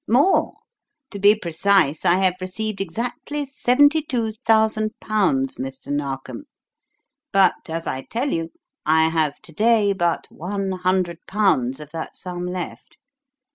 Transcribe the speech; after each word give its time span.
"More! 0.07 0.55
To 1.11 1.19
be 1.19 1.35
precise, 1.35 2.05
I 2.05 2.15
have 2.15 2.33
received 2.41 2.81
exactly 2.81 3.45
seventy 3.45 4.01
two 4.01 4.31
thousand 4.31 4.99
pounds, 4.99 5.57
Mr. 5.57 5.93
Narkom. 5.93 6.45
But, 7.31 7.69
as 7.69 7.85
I 7.85 8.07
tell 8.09 8.31
you, 8.31 8.49
I 8.83 9.09
have 9.09 9.39
to 9.43 9.53
day 9.53 9.93
but 9.93 10.25
one 10.31 10.71
hundred 10.71 11.19
pounds 11.27 11.79
of 11.79 11.91
that 11.91 12.17
sum 12.17 12.47
left. 12.47 12.97